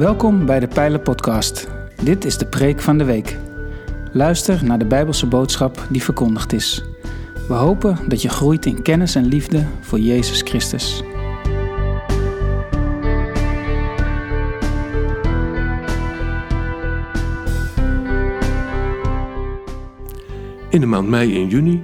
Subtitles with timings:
[0.00, 1.68] Welkom bij de Pijlen Podcast.
[2.02, 3.36] Dit is de preek van de week.
[4.12, 6.84] Luister naar de Bijbelse boodschap die verkondigd is.
[7.48, 11.02] We hopen dat je groeit in kennis en liefde voor Jezus Christus.
[20.68, 21.82] In de maand mei en juni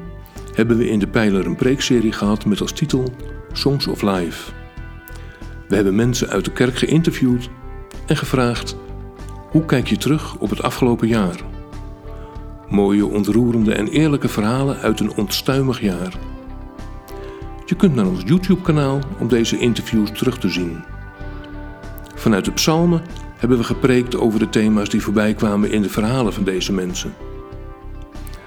[0.53, 3.13] hebben we in de Pijler een preekserie gehad met als titel
[3.53, 4.53] Songs of Life.
[5.69, 7.51] We hebben mensen uit de kerk geïnterviewd
[8.07, 8.77] en gevraagd:
[9.51, 11.37] hoe kijk je terug op het afgelopen jaar?
[12.69, 16.19] Mooie, ontroerende en eerlijke verhalen uit een onstuimig jaar.
[17.65, 20.85] Je kunt naar ons YouTube-kanaal om deze interviews terug te zien.
[22.15, 23.03] Vanuit de psalmen
[23.37, 27.15] hebben we gepreekt over de thema's die voorbij kwamen in de verhalen van deze mensen.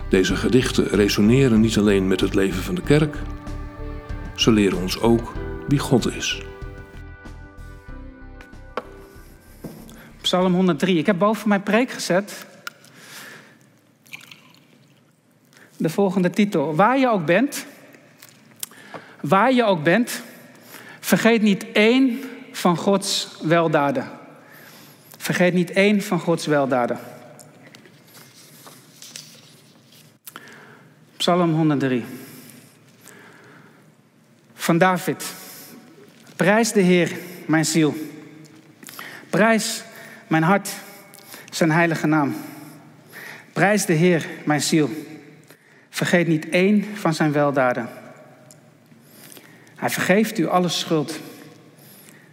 [0.09, 3.17] Deze gedichten resoneren niet alleen met het leven van de kerk,
[4.35, 5.33] ze leren ons ook
[5.67, 6.41] wie God is.
[10.29, 10.97] Psalm 103.
[10.97, 12.45] Ik heb boven mijn preek gezet
[15.77, 16.75] de volgende titel.
[16.75, 17.65] Waar je ook bent,
[19.21, 20.21] waar je ook bent,
[20.99, 22.19] vergeet niet één
[22.51, 24.09] van Gods weldaden.
[25.17, 26.99] Vergeet niet één van Gods weldaden.
[31.17, 32.05] Psalm 103.
[34.53, 35.33] Van David.
[36.35, 37.95] Prijs de Heer, mijn ziel.
[39.29, 39.83] Prijs
[40.29, 40.69] mijn hart,
[41.49, 42.35] zijn heilige naam.
[43.53, 44.89] Prijs de Heer, mijn ziel.
[45.89, 47.89] Vergeet niet één van zijn weldaden.
[49.75, 51.19] Hij vergeeft u alle schuld.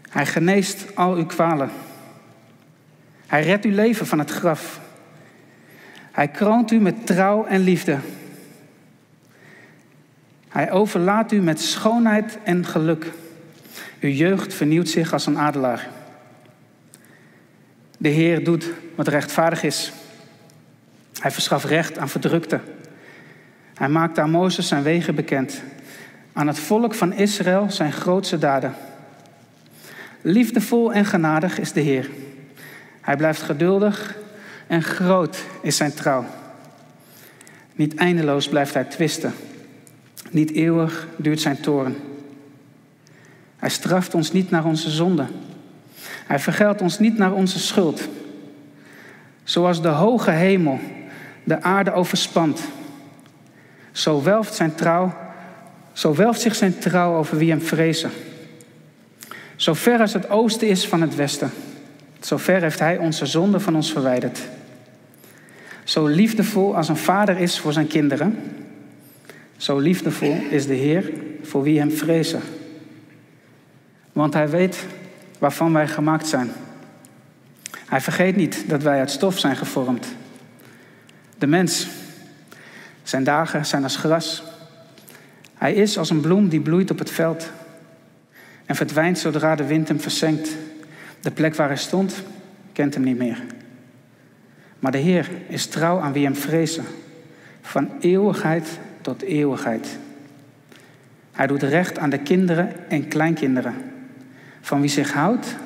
[0.08, 1.70] Hij geneest al uw kwalen.
[3.26, 4.80] Hij redt uw leven van het graf.
[6.12, 7.98] Hij kroont u met trouw en liefde.
[10.48, 13.12] Hij overlaat u met schoonheid en geluk.
[14.00, 15.88] Uw jeugd vernieuwt zich als een adelaar.
[17.96, 19.92] De Heer doet wat rechtvaardig is.
[21.20, 22.60] Hij verschaft recht aan verdrukten.
[23.74, 25.62] Hij maakt aan Mozes zijn wegen bekend.
[26.32, 28.74] Aan het volk van Israël zijn grootste daden.
[30.20, 32.10] Liefdevol en genadig is de Heer.
[33.00, 34.16] Hij blijft geduldig
[34.66, 36.24] en groot is zijn trouw.
[37.74, 39.32] Niet eindeloos blijft hij twisten.
[40.30, 41.96] Niet eeuwig duurt zijn toorn.
[43.56, 45.28] Hij straft ons niet naar onze zonden.
[46.26, 48.08] Hij vergeldt ons niet naar onze schuld.
[49.44, 50.78] Zoals de hoge hemel
[51.44, 52.60] de aarde overspant,
[53.92, 55.14] zo welft, zijn trouw,
[55.92, 58.10] zo welft zich zijn trouw over wie hem vrezen.
[59.56, 61.50] Zo ver als het oosten is van het westen,
[62.20, 64.40] zo ver heeft hij onze zonde van ons verwijderd.
[65.84, 68.38] Zo liefdevol als een vader is voor zijn kinderen,
[69.56, 72.40] zo liefdevol is de Heer voor wie hem vrezen.
[74.12, 74.86] Want hij weet
[75.38, 76.50] waarvan wij gemaakt zijn.
[77.86, 80.06] Hij vergeet niet dat wij uit stof zijn gevormd.
[81.38, 81.88] De mens,
[83.02, 84.42] zijn dagen zijn als gras.
[85.54, 87.50] Hij is als een bloem die bloeit op het veld
[88.66, 90.56] en verdwijnt zodra de wind hem versenkt.
[91.20, 92.22] De plek waar hij stond,
[92.72, 93.42] kent hem niet meer.
[94.78, 96.84] Maar de Heer is trouw aan wie hem vrezen,
[97.60, 99.98] van eeuwigheid tot eeuwigheid.
[101.32, 103.74] Hij doet recht aan de kinderen en kleinkinderen
[104.66, 105.56] van wie zich houdt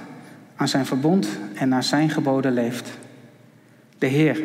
[0.57, 2.91] aan zijn verbond en naar zijn geboden leeft.
[3.99, 4.43] De Heer.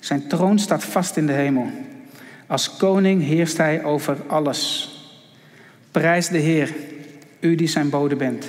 [0.00, 1.70] Zijn troon staat vast in de hemel.
[2.46, 4.90] Als koning heerst hij over alles.
[5.90, 6.74] Prijs de Heer,
[7.40, 8.46] u die zijn bode bent.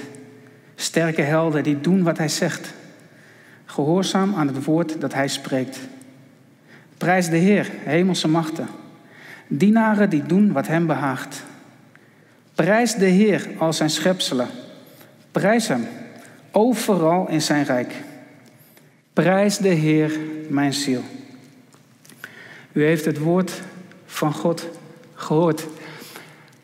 [0.75, 2.73] Sterke helden die doen wat hij zegt.
[3.65, 5.79] Gehoorzaam aan het woord dat hij spreekt.
[6.97, 8.67] Prijs de Heer, hemelse machten.
[9.47, 11.43] Dienaren die doen wat hem behaagt.
[12.57, 14.47] Prijs de Heer al zijn schepselen.
[15.31, 15.87] Prijs hem
[16.51, 17.93] overal in zijn rijk.
[19.13, 20.19] Prijs de Heer
[20.49, 21.03] mijn ziel.
[22.71, 23.51] U heeft het woord
[24.05, 24.67] van God
[25.15, 25.65] gehoord.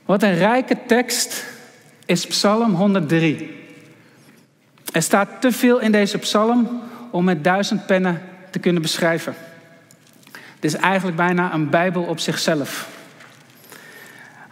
[0.06, 1.45] Wat een rijke tekst
[2.06, 3.56] is Psalm 103.
[4.91, 6.81] Er staat te veel in deze psalm
[7.12, 9.35] om met duizend pennen te kunnen beschrijven.
[10.31, 13.01] Het is eigenlijk bijna een Bijbel op zichzelf.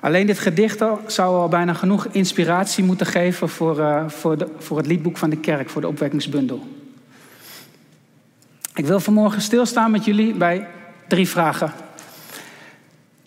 [0.02, 4.78] Alleen dit gedicht zou al bijna genoeg inspiratie moeten geven voor, uh, voor, de, voor
[4.78, 6.68] het liedboek van de kerk, voor de opwekkingsbundel.
[8.76, 10.68] Ik wil vanmorgen stilstaan met jullie bij
[11.08, 11.74] drie vragen.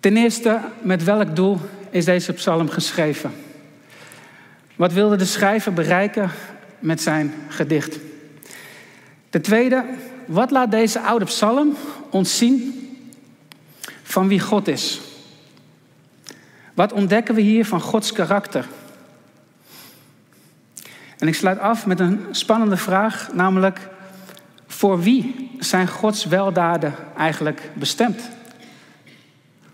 [0.01, 1.59] Ten eerste, met welk doel
[1.91, 3.33] is deze psalm geschreven?
[4.77, 6.31] Wat wilde de schrijver bereiken
[6.79, 7.99] met zijn gedicht?
[9.31, 9.85] Ten tweede,
[10.27, 11.77] wat laat deze oude psalm
[12.11, 12.89] ons zien
[14.03, 15.01] van wie God is?
[16.75, 18.67] Wat ontdekken we hier van Gods karakter?
[21.19, 23.89] En ik sluit af met een spannende vraag, namelijk
[24.67, 28.31] voor wie zijn Gods weldaden eigenlijk bestemd?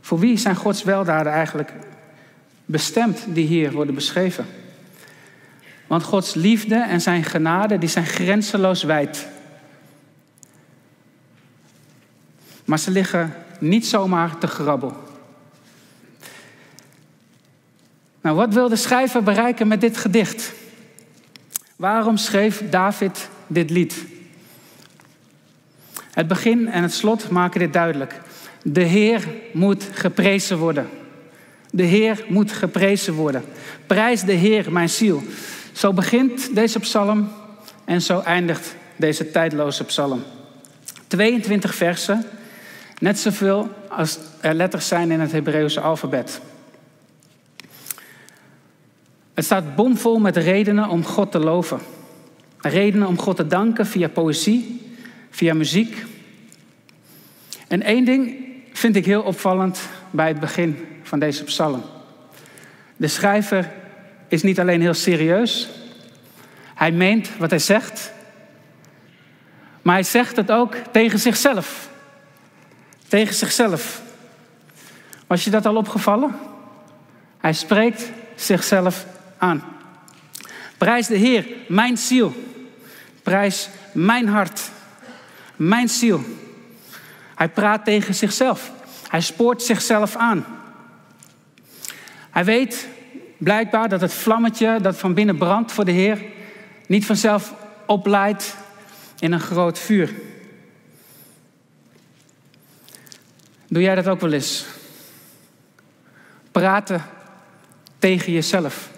[0.00, 1.72] Voor wie zijn Gods weldaden eigenlijk
[2.64, 4.46] bestemd die hier worden beschreven?
[5.86, 9.28] Want Gods liefde en zijn genade die zijn grenzeloos wijd.
[12.64, 15.09] Maar ze liggen niet zomaar te grabbel.
[18.20, 20.52] Nou, wat wil de schrijver bereiken met dit gedicht?
[21.76, 24.04] Waarom schreef David dit lied?
[26.10, 28.20] Het begin en het slot maken dit duidelijk.
[28.62, 30.88] De Heer moet geprezen worden.
[31.70, 33.44] De Heer moet geprezen worden.
[33.86, 35.22] Prijs de Heer, mijn ziel.
[35.72, 37.32] Zo begint deze psalm
[37.84, 40.22] en zo eindigt deze tijdloze psalm.
[41.06, 42.24] 22 versen,
[42.98, 46.40] net zoveel als er letters zijn in het Hebreeuwse alfabet.
[49.40, 51.80] Het staat bomvol met redenen om God te loven.
[52.58, 54.92] Redenen om God te danken via poëzie,
[55.30, 56.04] via muziek.
[57.68, 58.36] En één ding
[58.72, 61.82] vind ik heel opvallend bij het begin van deze psalm.
[62.96, 63.72] De schrijver
[64.28, 65.68] is niet alleen heel serieus,
[66.74, 68.12] hij meent wat hij zegt,
[69.82, 71.88] maar hij zegt het ook tegen zichzelf.
[73.08, 74.02] Tegen zichzelf.
[75.26, 76.36] Was je dat al opgevallen?
[77.38, 79.06] Hij spreekt zichzelf
[79.40, 79.62] aan.
[80.78, 82.34] Prijs de Heer, mijn ziel.
[83.22, 84.70] Prijs mijn hart,
[85.56, 86.24] mijn ziel.
[87.34, 88.72] Hij praat tegen zichzelf.
[89.08, 90.44] Hij spoort zichzelf aan.
[92.30, 92.88] Hij weet
[93.38, 96.22] blijkbaar dat het vlammetje dat van binnen brandt voor de Heer
[96.86, 97.54] niet vanzelf
[97.86, 98.56] opleidt
[99.18, 100.14] in een groot vuur.
[103.68, 104.64] Doe jij dat ook wel eens?
[106.52, 107.04] Praten
[107.98, 108.90] tegen jezelf.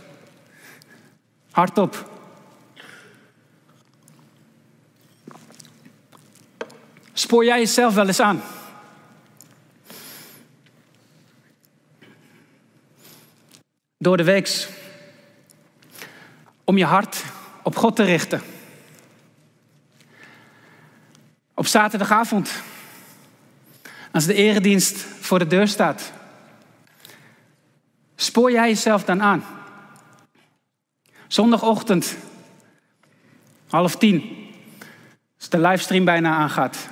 [1.52, 2.10] Hardop.
[7.12, 8.43] Spoor jij jezelf wel eens aan?
[13.99, 14.69] Door de weeks.
[16.64, 17.25] Om je hart
[17.62, 18.43] op God te richten.
[21.54, 22.50] Op zaterdagavond.
[24.12, 26.12] Als de eredienst voor de deur staat.
[28.16, 29.44] Spoor jij jezelf dan aan?
[31.32, 32.17] Zondagochtend,
[33.69, 34.49] half tien,
[35.38, 36.88] als de livestream bijna aangaat.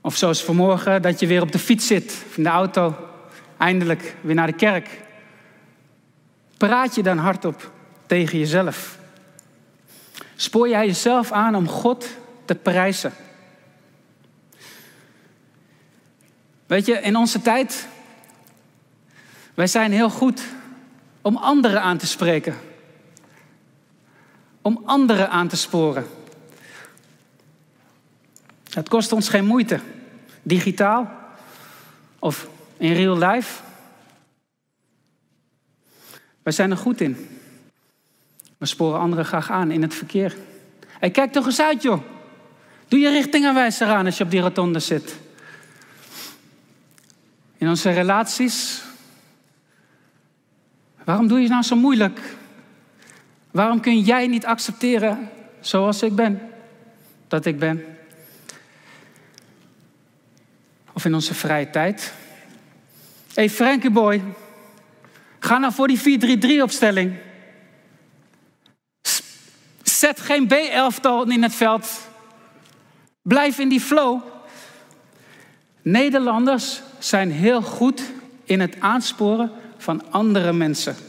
[0.00, 2.96] Of zoals vanmorgen, dat je weer op de fiets zit, in de auto,
[3.56, 5.00] eindelijk weer naar de kerk.
[6.56, 7.72] Praat je dan hardop
[8.06, 8.98] tegen jezelf?
[10.36, 12.08] Spoor jij jezelf aan om God
[12.44, 13.12] te prijzen?
[16.66, 17.88] Weet je, in onze tijd,
[19.54, 20.42] wij zijn heel goed
[21.22, 22.67] om anderen aan te spreken.
[24.68, 26.06] Om anderen aan te sporen.
[28.70, 29.80] Het kost ons geen moeite.
[30.42, 31.10] Digitaal
[32.18, 33.62] of in real life.
[36.42, 37.40] Wij zijn er goed in.
[38.58, 40.36] We sporen anderen graag aan in het verkeer.
[40.86, 42.02] Hey, kijk toch eens uit, joh.
[42.88, 45.16] Doe je richtingaanwijzer aan als je op die rotonde zit.
[47.58, 48.82] In onze relaties.
[51.04, 52.36] Waarom doe je nou zo moeilijk?
[53.58, 56.40] Waarom kun jij niet accepteren zoals ik ben?
[57.28, 57.84] Dat ik ben.
[60.92, 62.12] Of in onze vrije tijd.
[63.26, 64.22] Hé hey, Frankie boy,
[65.38, 67.16] ga nou voor die 4-3-3 opstelling.
[69.82, 72.08] Zet geen B-elftal in het veld.
[73.22, 74.22] Blijf in die flow.
[75.82, 78.02] Nederlanders zijn heel goed
[78.44, 81.07] in het aansporen van andere mensen.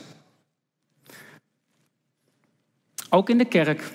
[3.10, 3.92] Ook in de kerk.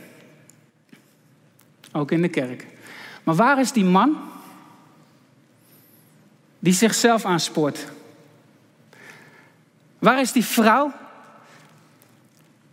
[1.93, 2.67] Ook in de kerk.
[3.23, 4.17] Maar waar is die man
[6.59, 7.87] die zichzelf aanspoort?
[9.99, 10.93] Waar is die vrouw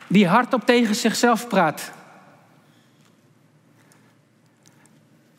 [0.07, 1.91] die hardop tegen zichzelf praat?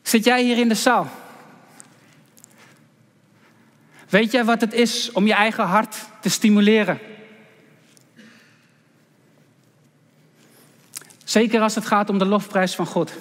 [0.01, 1.09] Zit jij hier in de zaal?
[4.09, 6.99] Weet jij wat het is om je eigen hart te stimuleren?
[11.33, 13.13] Zeker als het gaat om de lofprijs van God.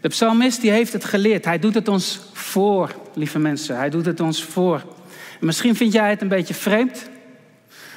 [0.00, 1.44] De psalmist die heeft het geleerd.
[1.44, 3.76] Hij doet het ons voor, lieve mensen.
[3.76, 4.82] Hij doet het ons voor.
[5.40, 7.08] misschien vind jij het een beetje vreemd,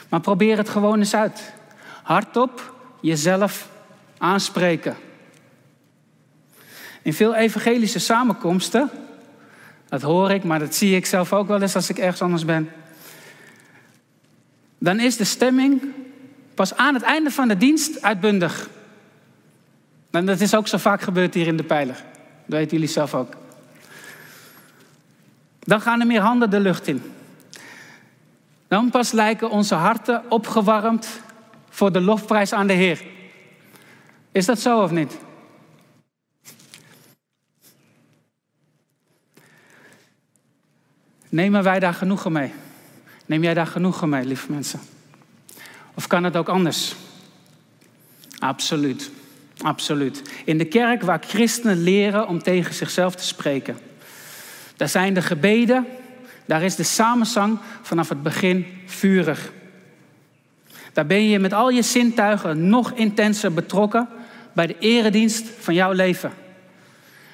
[0.09, 1.53] maar probeer het gewoon eens uit.
[2.03, 3.69] Hardop jezelf
[4.17, 4.95] aanspreken.
[7.01, 8.89] In veel evangelische samenkomsten,
[9.89, 12.45] dat hoor ik, maar dat zie ik zelf ook wel eens als ik ergens anders
[12.45, 12.71] ben.
[14.77, 15.81] Dan is de stemming
[16.55, 18.69] Pas aan het einde van de dienst uitbundig.
[20.11, 21.95] En dat is ook zo vaak gebeurd hier in de pijler.
[22.45, 23.33] Dat weten jullie zelf ook.
[25.59, 27.01] Dan gaan er meer handen de lucht in.
[28.67, 31.21] Dan pas lijken onze harten opgewarmd
[31.69, 33.03] voor de lofprijs aan de Heer.
[34.31, 35.17] Is dat zo of niet?
[41.29, 42.53] Nemen wij daar genoegen mee?
[43.25, 44.79] Neem jij daar genoegen mee, lieve mensen?
[45.95, 46.95] Of kan het ook anders?
[48.39, 49.11] Absoluut.
[49.61, 50.21] Absoluut.
[50.45, 53.77] In de kerk waar christenen leren om tegen zichzelf te spreken.
[54.75, 55.85] Daar zijn de gebeden,
[56.45, 59.51] daar is de samenzang vanaf het begin vurig.
[60.93, 64.09] Daar ben je met al je zintuigen nog intenser betrokken
[64.53, 66.31] bij de eredienst van jouw leven.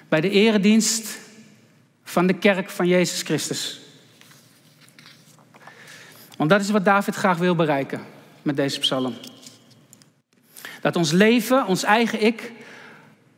[0.09, 1.17] Bij de eredienst
[2.03, 3.79] van de kerk van Jezus Christus.
[6.37, 8.01] Want dat is wat David graag wil bereiken
[8.41, 9.13] met deze psalm.
[10.81, 12.51] Dat ons leven, ons eigen ik,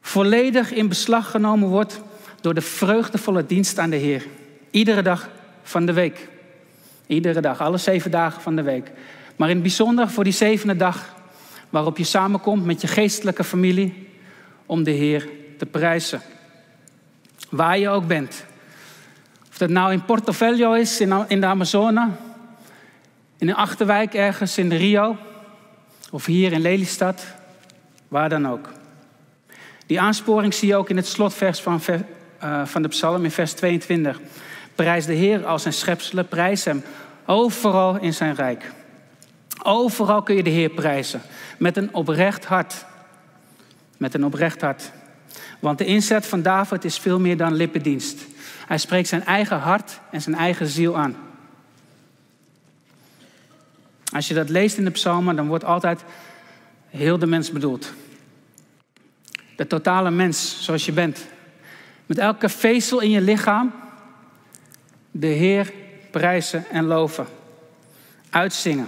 [0.01, 2.01] volledig in beslag genomen wordt
[2.41, 4.25] door de vreugdevolle dienst aan de Heer.
[4.72, 5.29] Iedere dag
[5.63, 6.27] van de week.
[7.07, 8.91] Iedere dag, alle zeven dagen van de week.
[9.36, 11.15] Maar in het bijzonder voor die zevende dag,
[11.69, 14.10] waarop je samenkomt met je geestelijke familie
[14.65, 16.22] om de Heer te prijzen.
[17.50, 18.45] Waar je ook bent.
[19.50, 22.10] Of dat nou in Porto Velho is, in de Amazone,
[23.43, 25.17] in een achterwijk ergens in Rio,
[26.12, 27.25] of hier in Lelystad,
[28.07, 28.69] waar dan ook.
[29.85, 31.81] Die aansporing zie je ook in het slotvers van,
[32.43, 34.19] uh, van de psalm in vers 22.
[34.75, 36.83] Prijs de Heer als zijn schepselen, prijs hem
[37.25, 38.71] overal in zijn rijk.
[39.63, 41.21] Overal kun je de Heer prijzen,
[41.57, 42.85] met een oprecht hart.
[43.97, 44.91] Met een oprecht hart.
[45.59, 48.25] Want de inzet van David is veel meer dan lippendienst.
[48.67, 51.31] Hij spreekt zijn eigen hart en zijn eigen ziel aan.
[54.13, 56.03] Als je dat leest in de psalmen, dan wordt altijd
[56.89, 57.93] heel de mens bedoeld.
[59.55, 61.25] De totale mens, zoals je bent.
[62.05, 63.74] Met elke vezel in je lichaam
[65.12, 65.74] de Heer
[66.12, 67.27] prijzen en loven.
[68.29, 68.88] Uitzingen,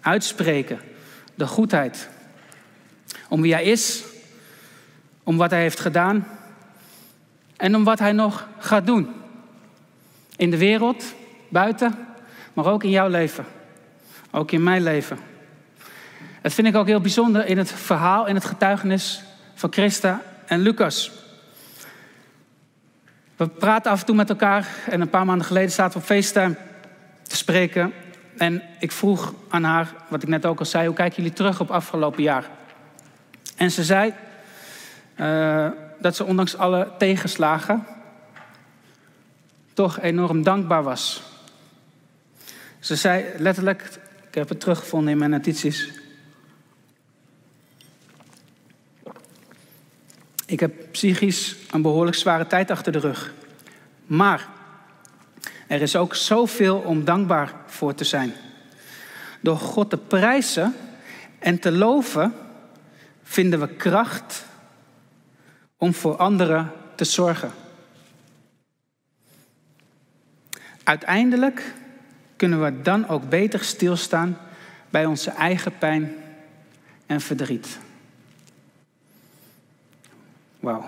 [0.00, 0.80] uitspreken,
[1.34, 2.08] de goedheid.
[3.28, 4.04] Om wie Hij is,
[5.22, 6.26] om wat Hij heeft gedaan
[7.56, 9.08] en om wat Hij nog gaat doen.
[10.36, 11.04] In de wereld,
[11.48, 12.08] buiten,
[12.52, 13.44] maar ook in jouw leven.
[14.30, 15.18] Ook in mijn leven.
[16.42, 19.22] Dat vind ik ook heel bijzonder in het verhaal, in het getuigenis
[19.54, 21.10] van Christa en Lucas.
[23.36, 26.10] We praten af en toe met elkaar en een paar maanden geleden zaten we op
[26.10, 26.56] FaceTime
[27.22, 27.92] te spreken.
[28.36, 31.60] En ik vroeg aan haar, wat ik net ook al zei, hoe kijken jullie terug
[31.60, 32.44] op afgelopen jaar?
[33.56, 34.12] En ze zei
[35.16, 35.66] uh,
[36.00, 37.86] dat ze ondanks alle tegenslagen
[39.72, 41.22] toch enorm dankbaar was.
[42.78, 43.88] Ze zei letterlijk,
[44.38, 45.90] heb het teruggevonden in mijn notities.
[50.46, 53.32] Ik heb psychisch een behoorlijk zware tijd achter de rug.
[54.06, 54.48] Maar
[55.66, 58.32] er is ook zoveel om dankbaar voor te zijn.
[59.40, 60.74] Door God te prijzen
[61.38, 62.34] en te loven,
[63.22, 64.44] vinden we kracht
[65.76, 67.52] om voor anderen te zorgen.
[70.82, 71.74] Uiteindelijk
[72.38, 74.38] kunnen we dan ook beter stilstaan
[74.90, 76.14] bij onze eigen pijn
[77.06, 77.78] en verdriet.
[80.60, 80.84] Wauw.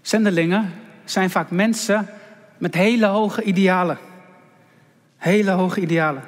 [0.00, 0.72] Zendelingen
[1.04, 2.08] zijn vaak mensen
[2.58, 3.98] met hele hoge idealen.
[5.16, 6.22] Hele hoge idealen.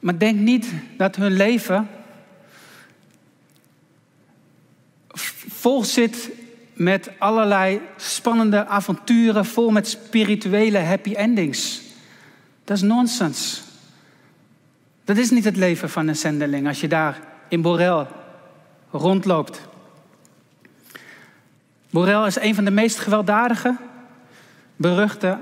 [0.00, 1.88] Maar denk niet dat hun leven
[5.48, 6.30] vol zit
[6.78, 11.80] met allerlei spannende avonturen, vol met spirituele happy endings.
[12.64, 13.62] Dat is nonsens.
[15.04, 18.06] Dat is niet het leven van een zendeling als je daar in Borel
[18.90, 19.60] rondloopt.
[21.90, 23.76] Borel is een van de meest gewelddadige,
[24.76, 25.38] beruchte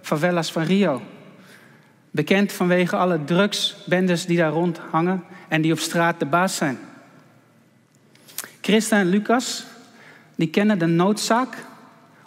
[0.00, 1.02] favelas van Rio.
[2.10, 6.78] Bekend vanwege alle drugsbendes die daar rondhangen en die op straat de baas zijn.
[8.60, 9.64] Christa en Lucas,
[10.40, 11.56] die kennen de noodzaak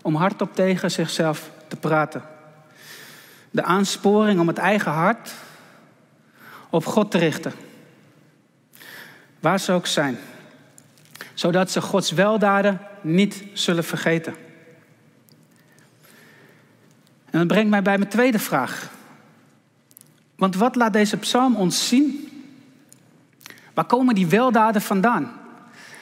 [0.02, 2.24] om hardop tegen zichzelf te praten.
[3.52, 5.34] De aansporing om het eigen hart
[6.70, 7.54] op God te richten.
[9.40, 10.18] Waar ze ook zijn.
[11.34, 14.36] Zodat ze Gods weldaden niet zullen vergeten.
[17.26, 18.90] En dat brengt mij bij mijn tweede vraag.
[20.36, 22.30] Want wat laat deze psalm ons zien?
[23.74, 25.32] Waar komen die weldaden vandaan?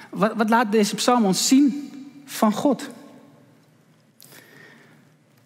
[0.10, 1.91] Wat, wat laat deze psalm ons zien
[2.32, 2.90] van God?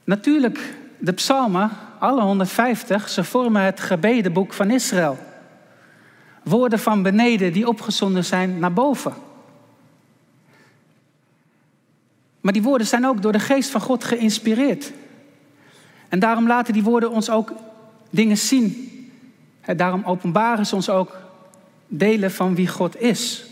[0.04, 5.18] Natuurlijk, de psalmen, alle 150, ze vormen het gebedenboek van Israël.
[6.44, 9.13] woorden van beneden die opgezonden zijn naar boven.
[12.42, 14.92] Maar die woorden zijn ook door de geest van God geïnspireerd.
[16.10, 17.54] En daarom laten die woorden ons ook
[18.10, 18.89] dingen zien.
[19.75, 21.18] Daarom openbaren ze ons ook
[21.88, 23.45] delen van wie God is.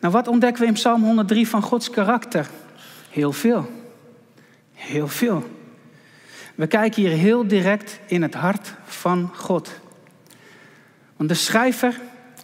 [0.00, 2.48] Nou, wat ontdekken we in Psalm 103 van Gods karakter?
[3.10, 3.70] Heel veel.
[4.72, 5.58] Heel veel.
[6.54, 9.80] We kijken hier heel direct in het hart van God.
[11.16, 12.00] Want de schrijver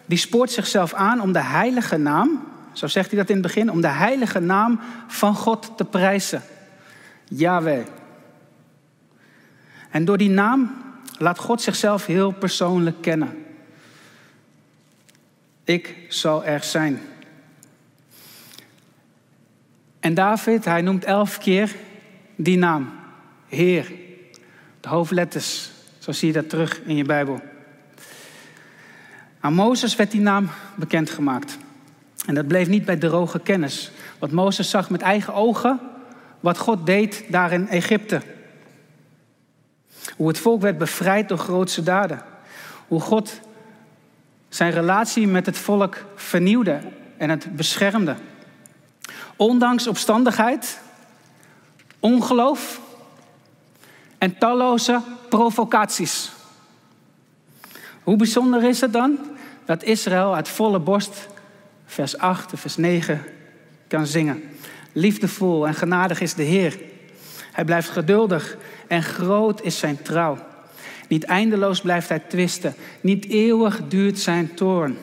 [0.06, 3.70] die spoort zichzelf aan om de heilige naam, zo zegt hij dat in het begin,
[3.70, 6.42] om de heilige naam van God te prijzen.
[7.24, 7.86] Yahweh.
[9.90, 10.74] En door die naam
[11.18, 13.44] laat God zichzelf heel persoonlijk kennen.
[15.64, 17.00] Ik zal er zijn.
[20.06, 21.74] En David, hij noemt elf keer
[22.36, 22.92] die naam.
[23.48, 23.92] Heer.
[24.80, 25.70] De hoofdletters.
[25.98, 27.40] Zo zie je dat terug in je Bijbel.
[29.40, 31.58] Aan Mozes werd die naam bekendgemaakt.
[32.26, 33.90] En dat bleef niet bij droge kennis.
[34.18, 35.80] Want Mozes zag met eigen ogen
[36.40, 38.20] wat God deed daar in Egypte.
[40.16, 42.22] Hoe het volk werd bevrijd door grootse daden.
[42.88, 43.40] Hoe God
[44.48, 46.80] zijn relatie met het volk vernieuwde
[47.16, 48.16] en het beschermde.
[49.36, 50.78] Ondanks opstandigheid,
[52.00, 52.80] ongeloof
[54.18, 56.32] en talloze provocaties.
[58.02, 59.18] Hoe bijzonder is het dan
[59.64, 61.28] dat Israël uit volle borst,
[61.86, 63.24] vers 8 en vers 9,
[63.88, 64.42] kan zingen.
[64.92, 66.78] Liefdevol en genadig is de Heer.
[67.52, 68.56] Hij blijft geduldig
[68.88, 70.38] en groot is zijn trouw.
[71.08, 72.74] Niet eindeloos blijft hij twisten.
[73.00, 74.98] Niet eeuwig duurt zijn toorn.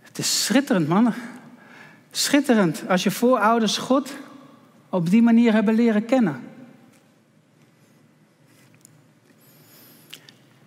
[0.00, 1.14] Het is schitterend, mannen.
[2.10, 4.12] Schitterend als je voorouders God
[4.88, 6.40] op die manier hebben leren kennen.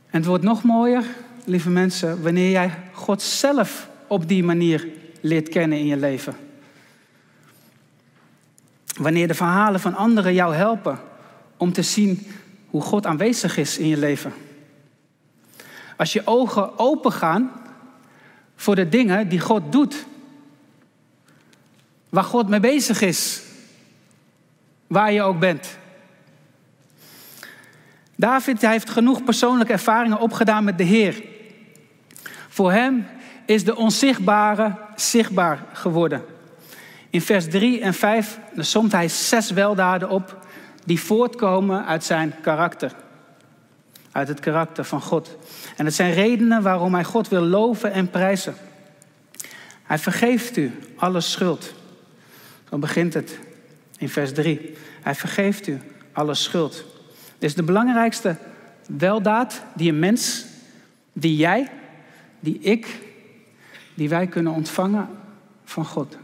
[0.10, 1.04] En het wordt nog mooier,
[1.46, 4.88] lieve mensen, wanneer jij God zelf op die manier
[5.22, 6.36] leert kennen in je leven.
[8.98, 11.00] Wanneer de verhalen van anderen jou helpen
[11.58, 12.28] om te zien
[12.70, 14.34] hoe God aanwezig is in je leven.
[15.98, 17.52] Als je ogen open gaan
[18.56, 20.06] voor de dingen die God doet.
[22.14, 23.42] Waar God mee bezig is.
[24.88, 25.78] Waar je ook bent.
[28.16, 31.24] David heeft genoeg persoonlijke ervaringen opgedaan met de Heer.
[32.50, 33.06] Voor hem
[33.46, 36.26] is de onzichtbare zichtbaar geworden.
[37.10, 40.38] In vers 3 en 5 somt hij zes weldaden op
[40.86, 42.92] die voortkomen uit zijn karakter.
[44.12, 45.38] Uit het karakter van God.
[45.78, 48.56] En het zijn redenen waarom hij God wil loven en prijzen.
[49.84, 51.82] Hij vergeeft u alle schuld.
[52.74, 53.40] Zo begint het
[53.98, 54.74] in vers 3.
[55.02, 55.82] Hij vergeeft u
[56.12, 56.86] alle schuld.
[57.38, 58.38] Dit is de belangrijkste
[58.88, 60.46] weldaad die een mens,
[61.12, 61.72] die jij,
[62.40, 63.00] die ik,
[63.94, 65.10] die wij kunnen ontvangen
[65.64, 66.18] van God.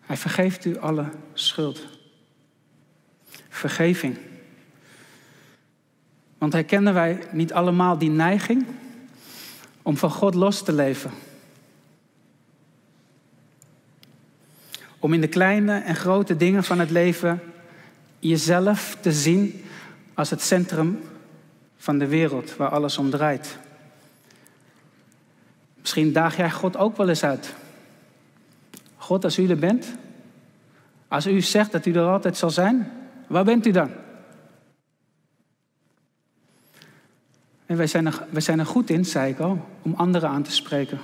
[0.00, 1.86] Hij vergeeft u alle schuld.
[3.48, 4.18] Vergeving.
[6.38, 8.66] Want herkennen wij niet allemaal die neiging
[9.82, 11.10] om van God los te leven?
[15.00, 17.40] Om in de kleine en grote dingen van het leven
[18.18, 19.64] jezelf te zien
[20.14, 21.00] als het centrum
[21.76, 23.58] van de wereld waar alles om draait.
[25.80, 27.54] Misschien daag jij God ook wel eens uit.
[28.96, 29.86] God, als u er bent,
[31.08, 32.92] als u zegt dat u er altijd zal zijn,
[33.26, 33.90] waar bent u dan?
[37.66, 40.42] En wij zijn, er, wij zijn er goed in, zei ik al, om anderen aan
[40.42, 40.98] te spreken.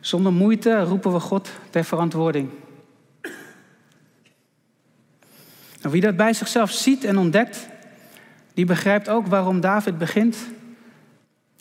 [0.00, 2.50] Zonder moeite roepen we God ter verantwoording.
[5.90, 7.68] Wie dat bij zichzelf ziet en ontdekt,
[8.54, 10.36] die begrijpt ook waarom David begint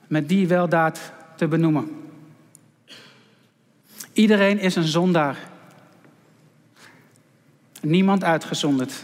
[0.08, 1.90] met die weldaad te benoemen.
[4.14, 5.38] Iedereen is een zondaar.
[7.82, 9.04] Niemand uitgezonderd.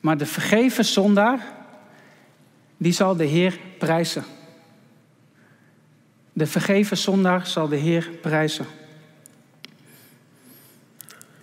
[0.00, 1.46] Maar de vergeven zondaar,
[2.76, 4.24] die zal de Heer prijzen.
[6.32, 8.66] De vergeven zondaar zal de Heer prijzen.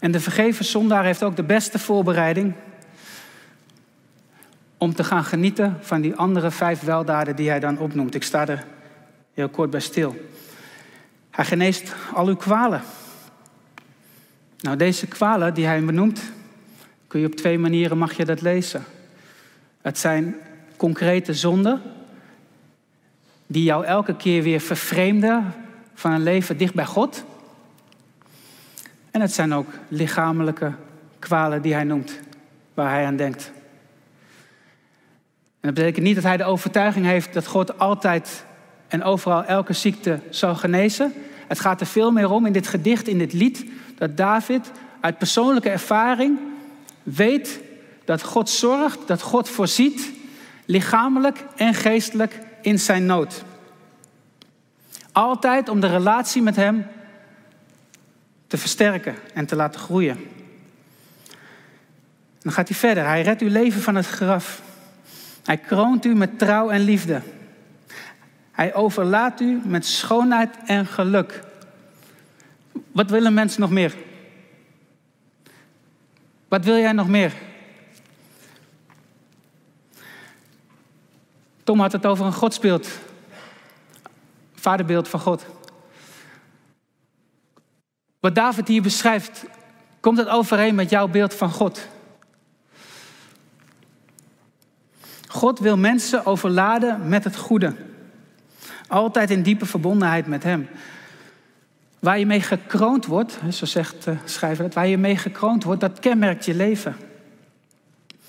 [0.03, 2.53] En de vergeven zondaar heeft ook de beste voorbereiding
[4.77, 8.15] om te gaan genieten van die andere vijf weldaden die hij dan opnoemt.
[8.15, 8.65] Ik sta er
[9.33, 10.29] heel kort bij stil.
[11.29, 12.81] Hij geneest al uw kwalen.
[14.59, 16.21] Nou, deze kwalen die hij benoemt,
[17.07, 18.83] kun je op twee manieren mag je dat lezen.
[19.81, 20.35] Het zijn
[20.77, 21.81] concrete zonden
[23.47, 25.53] die jou elke keer weer vervreemden
[25.93, 27.23] van een leven dicht bij God.
[29.13, 30.73] En het zijn ook lichamelijke
[31.19, 32.19] kwalen die hij noemt,
[32.73, 33.51] waar hij aan denkt.
[35.59, 38.45] En dat betekent niet dat hij de overtuiging heeft dat God altijd
[38.87, 41.13] en overal elke ziekte zal genezen.
[41.47, 43.65] Het gaat er veel meer om in dit gedicht, in dit lied,
[43.97, 46.39] dat David uit persoonlijke ervaring
[47.03, 47.59] weet
[48.05, 50.11] dat God zorgt, dat God voorziet,
[50.65, 53.43] lichamelijk en geestelijk in zijn nood.
[55.11, 56.85] Altijd om de relatie met Hem
[58.53, 60.17] te versterken en te laten groeien.
[62.41, 63.05] Dan gaat hij verder.
[63.05, 64.61] Hij redt uw leven van het graf.
[65.43, 67.21] Hij kroont u met trouw en liefde.
[68.51, 71.43] Hij overlaat u met schoonheid en geluk.
[72.91, 73.95] Wat willen mensen nog meer?
[76.47, 77.33] Wat wil jij nog meer?
[81.63, 82.87] Tom had het over een godsbeeld.
[84.53, 85.45] Vaderbeeld van God.
[88.23, 89.45] Wat David hier beschrijft,
[89.99, 91.87] komt het overeen met jouw beeld van God?
[95.27, 97.75] God wil mensen overladen met het goede.
[98.87, 100.67] Altijd in diepe verbondenheid met Hem.
[101.99, 105.81] Waar je mee gekroond wordt, zo zegt de schrijver het, waar je mee gekroond wordt,
[105.81, 106.95] dat kenmerkt je leven.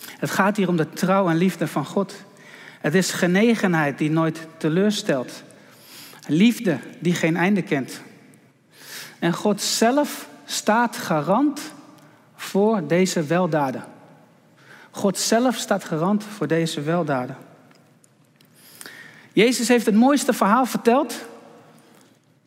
[0.07, 2.15] Het gaat hier om de trouw en liefde van God.
[2.81, 5.43] Het is genegenheid die nooit teleurstelt.
[6.27, 8.03] Liefde die geen einde kent.
[9.25, 11.61] En God zelf staat garant
[12.37, 13.85] voor deze weldaden.
[14.91, 17.37] God zelf staat garant voor deze weldaden.
[19.33, 21.25] Jezus heeft het mooiste verhaal verteld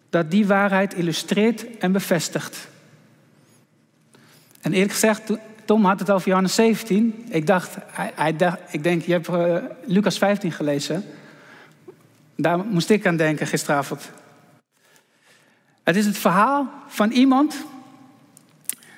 [0.09, 2.67] dat die waarheid illustreert en bevestigt.
[4.61, 5.31] En eerlijk gezegd,
[5.65, 7.25] Tom had het over Johannes 17.
[7.29, 8.35] Ik dacht, hij,
[8.71, 11.03] ik denk, je hebt uh, Lucas 15 gelezen.
[12.35, 14.11] Daar moest ik aan denken gisteravond.
[15.87, 17.65] Het is het verhaal van iemand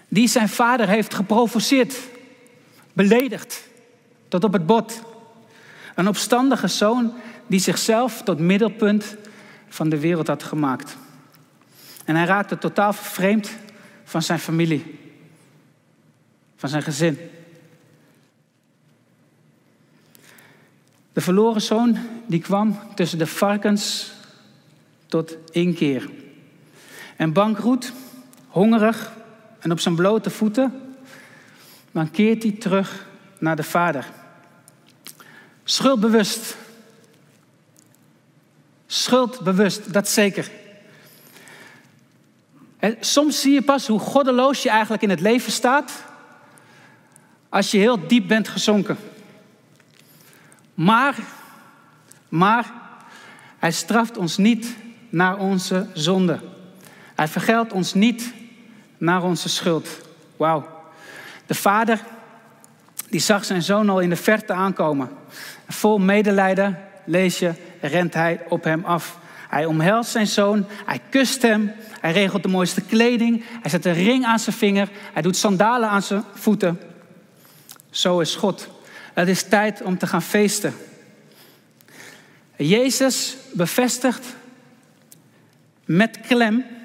[0.08, 1.97] die zijn vader heeft geprovoceerd,
[2.93, 3.67] beledigd,
[4.28, 5.02] tot op het bot.
[5.95, 7.13] Een opstandige zoon
[7.47, 9.15] die zichzelf tot middelpunt
[9.67, 10.97] van de wereld had gemaakt.
[12.06, 13.49] En hij raakte totaal vervreemd
[14.04, 14.99] van zijn familie,
[16.56, 17.17] van zijn gezin.
[21.13, 21.97] De verloren zoon
[22.28, 24.12] die kwam tussen de varkens
[25.08, 26.10] tot inkeer.
[27.19, 27.93] En bankroet,
[28.47, 29.12] hongerig
[29.60, 30.95] en op zijn blote voeten,
[31.91, 33.08] dan keert hij terug
[33.39, 34.05] naar de vader.
[35.63, 36.58] Schuldbewust.
[38.88, 40.51] Schuldbewust, dat zeker.
[42.99, 46.05] Soms zie je pas hoe goddeloos je eigenlijk in het leven staat
[47.49, 48.97] als je heel diep bent gezonken.
[50.73, 51.15] Maar,
[52.29, 52.71] maar,
[53.58, 54.75] hij straft ons niet
[55.10, 56.58] naar onze zonde.
[57.19, 58.34] Hij vergeldt ons niet
[58.97, 59.88] naar onze schuld.
[60.38, 60.88] Wauw.
[61.45, 61.99] De vader,
[63.10, 65.10] die zag zijn zoon al in de verte aankomen.
[65.67, 69.19] Vol medelijden, lees je, rent hij op hem af.
[69.49, 73.93] Hij omhelst zijn zoon, hij kust hem, hij regelt de mooiste kleding, hij zet een
[73.93, 76.79] ring aan zijn vinger, hij doet sandalen aan zijn voeten.
[77.89, 78.67] Zo is God.
[79.13, 80.73] Het is tijd om te gaan feesten.
[82.55, 84.25] Jezus bevestigt
[85.86, 86.77] met klem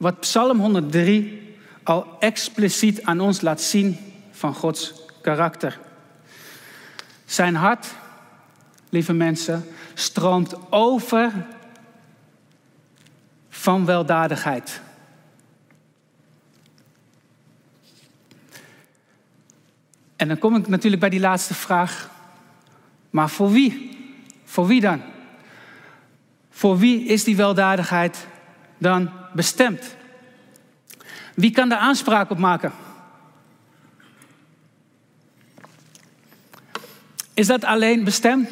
[0.00, 3.98] wat Psalm 103 al expliciet aan ons laat zien
[4.30, 5.78] van Gods karakter.
[7.24, 7.86] Zijn hart,
[8.88, 11.46] lieve mensen, stroomt over
[13.48, 14.80] van weldadigheid.
[20.16, 22.10] En dan kom ik natuurlijk bij die laatste vraag.
[23.10, 23.98] Maar voor wie?
[24.44, 25.02] Voor wie dan?
[26.50, 28.28] Voor wie is die weldadigheid
[28.80, 29.96] dan bestemd?
[31.34, 32.72] Wie kan daar aanspraak op maken?
[37.34, 38.48] Is dat alleen bestemd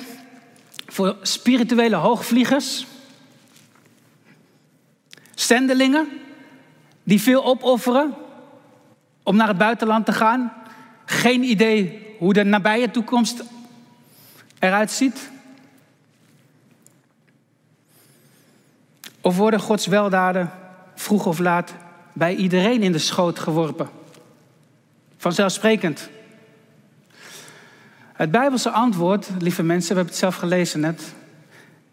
[0.87, 2.87] voor spirituele hoogvliegers?
[5.35, 6.09] Zendelingen
[7.03, 8.15] die veel opofferen
[9.23, 10.53] om naar het buitenland te gaan?
[11.05, 13.45] Geen idee hoe de nabije toekomst
[14.59, 15.31] eruit ziet?
[19.29, 20.51] Of worden Gods weldaden
[20.95, 21.75] vroeg of laat
[22.13, 23.89] bij iedereen in de schoot geworpen?
[25.17, 26.09] Vanzelfsprekend.
[28.13, 31.15] Het Bijbelse antwoord, lieve mensen, we hebben het zelf gelezen net,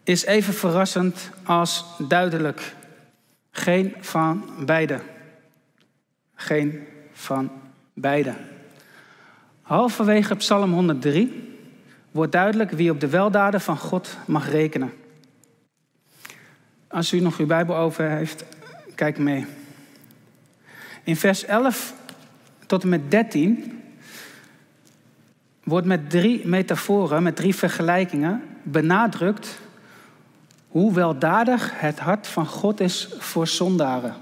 [0.04, 2.76] is even verrassend als duidelijk.
[3.52, 5.02] Geen van beide.
[6.36, 7.52] Geen van
[7.94, 8.34] beide.
[9.62, 11.58] Halverwege Psalm 103
[12.12, 14.94] wordt duidelijk wie op de weldaden van God mag rekenen.
[16.96, 18.46] Als u nog uw Bijbel over heeft,
[18.96, 19.46] kijk mee.
[21.04, 21.94] In vers 11
[22.66, 23.82] tot en met 13
[25.64, 29.60] wordt met drie metaforen, met drie vergelijkingen benadrukt
[30.68, 34.14] hoe weldadig het hart van God is voor zondaren.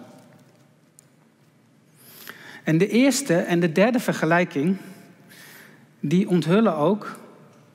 [2.63, 4.77] En de eerste en de derde vergelijking,
[5.99, 7.19] die onthullen ook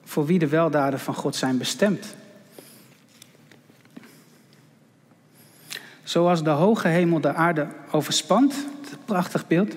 [0.04, 2.16] voor wie de weldaden van God zijn bestemd.
[6.08, 8.54] Zoals de hoge hemel de aarde overspant,
[9.04, 9.76] prachtig beeld,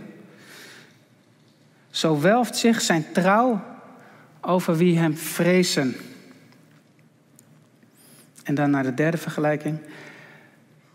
[1.89, 3.63] zo welft zich zijn trouw
[4.41, 5.95] over wie hem vrezen.
[8.43, 9.79] En dan naar de derde vergelijking.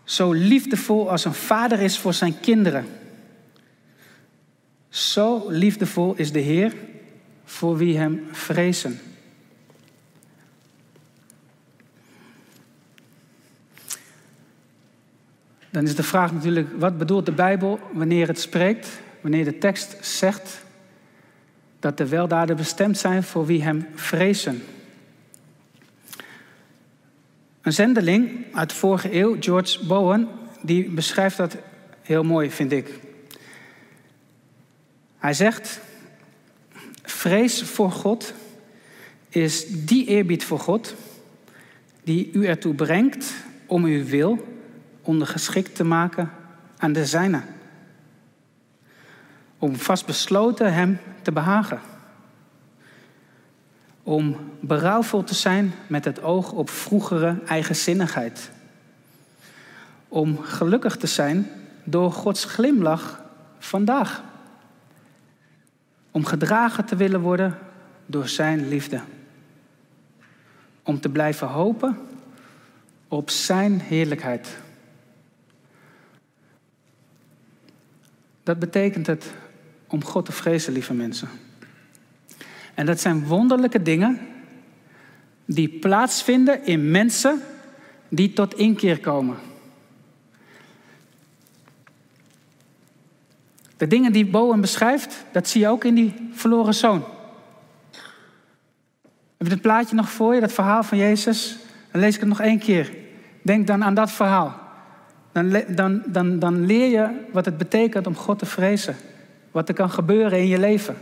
[0.03, 2.85] Zo liefdevol als een vader is voor zijn kinderen.
[4.89, 6.73] Zo liefdevol is de Heer
[7.45, 8.99] voor wie hem vrezen.
[15.77, 19.97] Dan is de vraag natuurlijk, wat bedoelt de Bijbel wanneer het spreekt, wanneer de tekst
[20.01, 20.63] zegt
[21.79, 24.63] dat de weldaden bestemd zijn voor wie hem vrezen?
[27.61, 30.27] Een zendeling uit de vorige eeuw, George Bowen,
[30.61, 31.57] die beschrijft dat
[32.01, 32.99] heel mooi, vind ik.
[35.17, 35.79] Hij zegt,
[37.03, 38.33] vrees voor God
[39.29, 40.95] is die eerbied voor God
[42.03, 43.33] die u ertoe brengt
[43.65, 44.55] om uw wil
[45.07, 46.31] ondergeschikt te maken
[46.77, 47.41] aan de zijne.
[49.57, 51.79] Om vastbesloten hem te behagen.
[54.03, 58.51] Om berouwvol te zijn met het oog op vroegere eigenzinnigheid.
[60.07, 61.51] Om gelukkig te zijn
[61.83, 63.21] door Gods glimlach
[63.59, 64.23] vandaag.
[66.11, 67.57] Om gedragen te willen worden
[68.05, 69.01] door Zijn liefde.
[70.83, 71.97] Om te blijven hopen
[73.07, 74.65] op Zijn heerlijkheid.
[78.47, 79.25] Dat betekent het
[79.87, 81.29] om God te vrezen, lieve mensen.
[82.73, 84.19] En dat zijn wonderlijke dingen
[85.45, 87.41] die plaatsvinden in mensen
[88.09, 89.37] die tot inkeer komen.
[93.77, 97.03] De dingen die Bowen beschrijft, dat zie je ook in die verloren zoon.
[99.37, 101.57] Heb je het plaatje nog voor je, dat verhaal van Jezus?
[101.91, 102.95] Dan lees ik het nog één keer.
[103.41, 104.66] Denk dan aan dat verhaal.
[105.37, 108.95] Dan, dan, dan, dan leer je wat het betekent om God te vrezen.
[109.51, 110.97] Wat er kan gebeuren in je leven.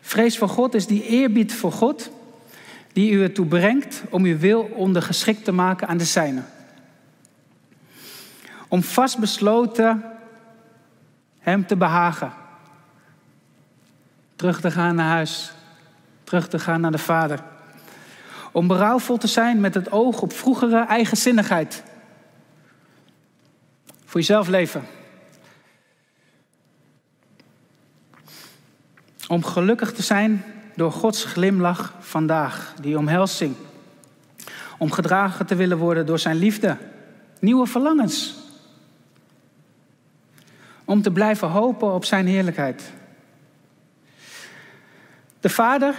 [0.00, 2.10] Vrees voor God is die eerbied voor God
[2.92, 6.42] die u ertoe brengt om uw wil ondergeschikt te maken aan de zijne.
[8.68, 10.04] Om vastbesloten
[11.38, 12.32] hem te behagen.
[14.36, 15.52] Terug te gaan naar huis.
[16.24, 17.42] Terug te gaan naar de Vader.
[18.52, 21.82] Om berouwvol te zijn met het oog op vroegere eigenzinnigheid.
[24.12, 24.82] Voor jezelf leven.
[29.28, 30.44] Om gelukkig te zijn
[30.76, 33.54] door Gods glimlach vandaag, die omhelzing.
[34.78, 36.76] Om gedragen te willen worden door zijn liefde.
[37.40, 38.34] Nieuwe verlangens.
[40.84, 42.92] Om te blijven hopen op zijn heerlijkheid.
[45.40, 45.94] De vader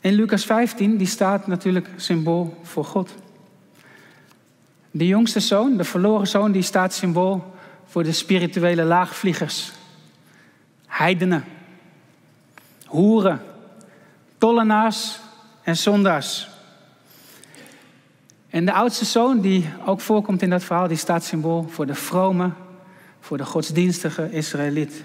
[0.00, 3.14] in Lucas 15, die staat natuurlijk symbool voor God.
[4.94, 7.54] De jongste zoon, de verloren zoon, die staat symbool
[7.86, 9.72] voor de spirituele laagvliegers.
[10.86, 11.44] Heidenen,
[12.86, 13.42] hoeren,
[14.38, 15.18] tollenaars
[15.62, 16.48] en zondaars.
[18.50, 21.94] En de oudste zoon, die ook voorkomt in dat verhaal, die staat symbool voor de
[21.94, 22.50] vrome,
[23.20, 25.04] voor de godsdienstige Israëliet.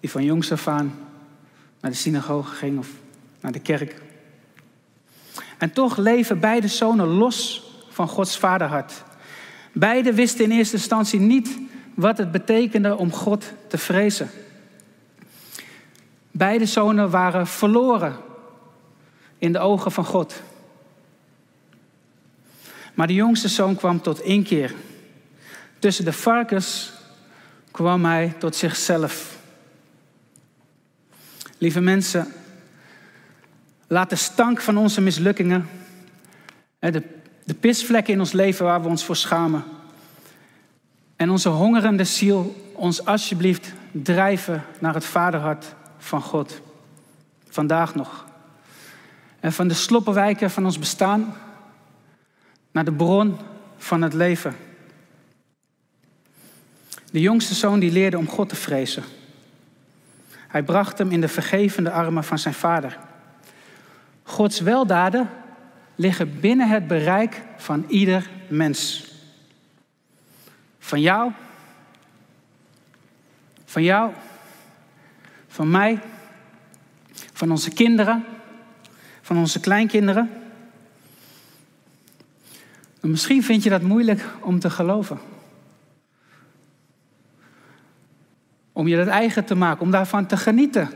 [0.00, 0.94] Die van jongs af aan
[1.80, 2.88] naar de synagoge ging of
[3.40, 4.02] naar de kerk.
[5.58, 7.63] En toch leven beide zonen los
[7.94, 9.02] van Gods vaderhart.
[9.72, 11.58] Beide wisten in eerste instantie niet
[11.94, 14.30] wat het betekende om God te vrezen.
[16.30, 18.16] Beide zonen waren verloren
[19.38, 20.42] in de ogen van God.
[22.94, 24.74] Maar de jongste zoon kwam tot inkeer.
[25.78, 26.92] Tussen de varkens
[27.70, 29.38] kwam hij tot zichzelf.
[31.58, 32.32] Lieve mensen,
[33.86, 35.68] laat de stank van onze mislukkingen,
[36.78, 39.64] de de pisvlekken in ons leven waar we ons voor schamen.
[41.16, 46.60] En onze hongerende ziel ons alsjeblieft drijven naar het vaderhart van God.
[47.48, 48.24] Vandaag nog.
[49.40, 51.34] En van de sloppenwijken van ons bestaan
[52.70, 53.36] naar de bron
[53.76, 54.56] van het leven.
[57.10, 59.02] De jongste zoon die leerde om God te vrezen.
[60.36, 62.98] Hij bracht hem in de vergevende armen van zijn vader.
[64.22, 65.30] Gods weldaden
[65.94, 69.12] liggen binnen het bereik van ieder mens.
[70.78, 71.32] Van jou,
[73.64, 74.12] van jou,
[75.48, 76.00] van mij.
[77.32, 78.24] van onze kinderen,
[79.20, 80.30] van onze kleinkinderen.
[83.00, 85.18] En misschien vind je dat moeilijk om te geloven.
[88.72, 90.88] Om je dat eigen te maken, om daarvan te genieten.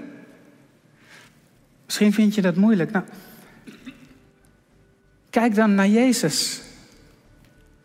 [1.85, 2.91] Misschien vind je dat moeilijk.
[2.91, 3.05] Nou,
[5.39, 6.61] kijk dan naar Jezus.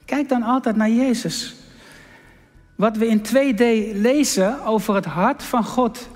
[0.06, 1.56] Kijk dan altijd naar Jezus.
[2.76, 6.10] Wat we in 2D lezen over het hart van God.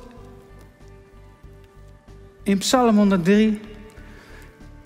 [2.44, 3.60] In Psalm 103.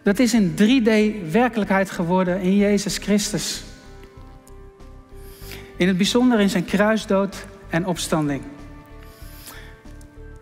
[0.03, 0.91] Dat is in 3D
[1.31, 3.63] werkelijkheid geworden in Jezus Christus.
[5.77, 8.41] In het bijzonder in zijn kruisdood en opstanding.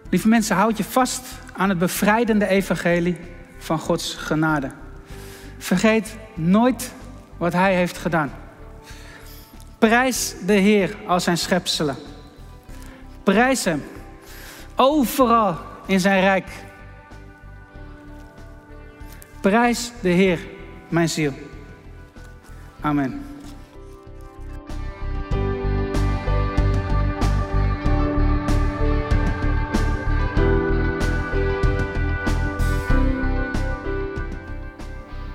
[0.10, 3.18] Lieve mensen, houd je vast aan het bevrijdende evangelie
[3.58, 4.72] van Gods genade.
[5.60, 6.92] Vergeet nooit
[7.38, 8.32] wat Hij heeft gedaan.
[9.78, 11.96] Prijs de Heer als zijn schepselen.
[13.24, 13.84] Prijs Hem
[14.76, 16.48] overal in zijn rijk.
[19.42, 20.40] Prijs de Heer,
[20.88, 21.34] mijn ziel.
[22.82, 23.39] Amen.